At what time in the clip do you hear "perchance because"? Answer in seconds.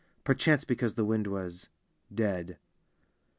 0.23-0.95